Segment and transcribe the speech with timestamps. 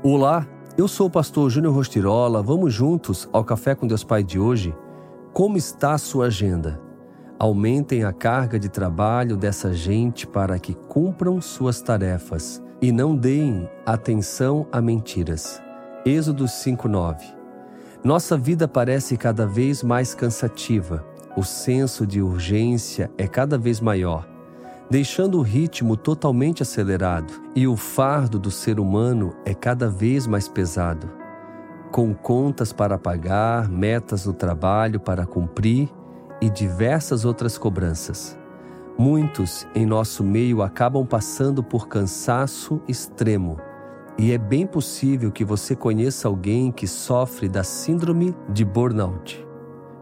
[0.00, 2.40] Olá, eu sou o pastor Júnior Rostirola.
[2.40, 4.72] Vamos juntos ao Café com Deus Pai de hoje?
[5.32, 6.80] Como está a sua agenda?
[7.36, 13.68] Aumentem a carga de trabalho dessa gente para que cumpram suas tarefas e não deem
[13.84, 15.60] atenção a mentiras.
[16.06, 17.34] Êxodo 5:9.
[18.04, 21.04] Nossa vida parece cada vez mais cansativa.
[21.36, 24.37] O senso de urgência é cada vez maior
[24.90, 30.48] deixando o ritmo totalmente acelerado, e o fardo do ser humano é cada vez mais
[30.48, 31.10] pesado.
[31.90, 35.88] Com contas para pagar, metas no trabalho para cumprir
[36.40, 38.38] e diversas outras cobranças.
[38.98, 43.58] Muitos em nosso meio acabam passando por cansaço extremo,
[44.18, 49.46] e é bem possível que você conheça alguém que sofre da síndrome de burnout,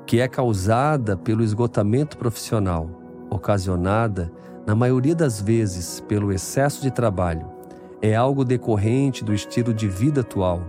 [0.07, 2.89] que é causada pelo esgotamento profissional,
[3.29, 4.33] ocasionada
[4.67, 7.47] na maioria das vezes pelo excesso de trabalho,
[8.03, 10.61] é algo decorrente do estilo de vida atual.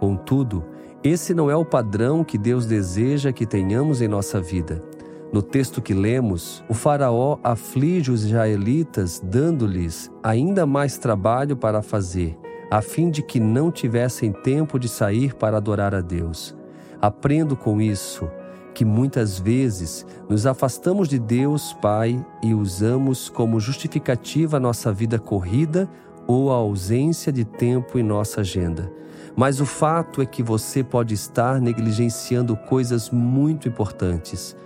[0.00, 0.64] Contudo,
[1.02, 4.82] esse não é o padrão que Deus deseja que tenhamos em nossa vida.
[5.30, 12.38] No texto que lemos, o Faraó aflige os israelitas, dando-lhes ainda mais trabalho para fazer,
[12.70, 16.56] a fim de que não tivessem tempo de sair para adorar a Deus.
[17.00, 18.30] Aprendo com isso
[18.74, 25.18] que muitas vezes nos afastamos de Deus Pai e usamos como justificativa a nossa vida
[25.18, 25.88] corrida
[26.26, 28.90] ou a ausência de tempo em nossa agenda.
[29.36, 34.56] Mas o fato é que você pode estar negligenciando coisas muito importantes,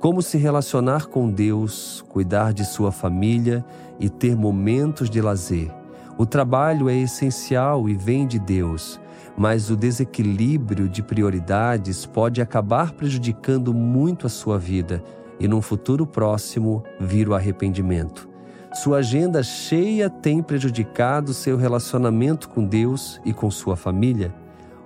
[0.00, 3.64] como se relacionar com Deus, cuidar de sua família
[3.98, 5.77] e ter momentos de lazer.
[6.18, 9.00] O trabalho é essencial e vem de Deus
[9.38, 15.00] mas o desequilíbrio de prioridades pode acabar prejudicando muito a sua vida
[15.38, 18.28] e, num futuro próximo, vir o arrependimento.
[18.74, 24.34] Sua agenda cheia tem prejudicado seu relacionamento com Deus e com sua família?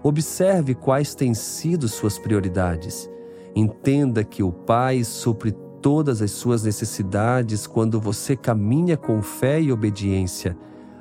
[0.03, 3.08] Observe quais têm sido suas prioridades.
[3.56, 9.72] Entenda que o Pai supre todas as suas necessidades quando você caminha com fé e
[9.72, 10.56] obediência.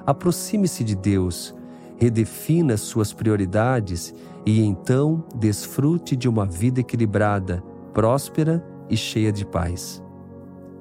[0.06, 1.56] Aproxime-se de Deus
[2.02, 4.12] redefina suas prioridades
[4.44, 7.64] e então desfrute de uma vida equilibrada,
[7.94, 10.02] próspera e cheia de paz.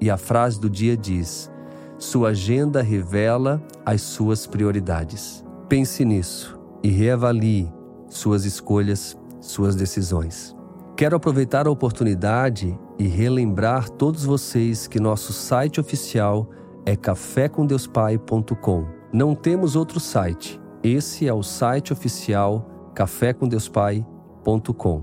[0.00, 1.50] E a frase do dia diz:
[1.98, 5.44] Sua agenda revela as suas prioridades.
[5.69, 7.70] Pense nisso e reavalie
[8.08, 10.56] suas escolhas, suas decisões.
[10.97, 16.48] Quero aproveitar a oportunidade e relembrar todos vocês que nosso site oficial
[16.87, 19.00] é cafécomdeuspai.com.
[19.12, 25.03] Não temos outro site esse é o site oficial cafécomdeuspai.com.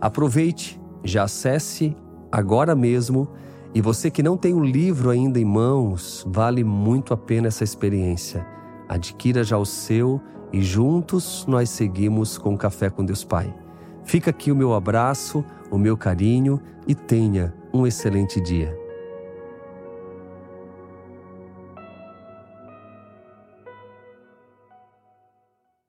[0.00, 1.94] Aproveite, já acesse
[2.32, 3.28] agora mesmo.
[3.74, 7.62] E você que não tem o livro ainda em mãos, vale muito a pena essa
[7.62, 8.46] experiência.
[8.88, 10.18] Adquira já o seu
[10.52, 13.54] e juntos nós seguimos com Café com Deus Pai.
[14.02, 16.58] Fica aqui o meu abraço, o meu carinho
[16.88, 18.79] e tenha um excelente dia.